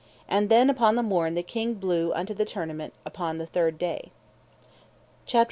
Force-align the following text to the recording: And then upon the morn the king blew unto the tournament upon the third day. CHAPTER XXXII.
And 0.27 0.49
then 0.49 0.67
upon 0.71 0.95
the 0.95 1.03
morn 1.03 1.35
the 1.35 1.43
king 1.43 1.75
blew 1.75 2.11
unto 2.13 2.33
the 2.33 2.43
tournament 2.43 2.91
upon 3.05 3.37
the 3.37 3.45
third 3.45 3.77
day. 3.77 4.11
CHAPTER 5.27 5.27
XXXII. 5.27 5.39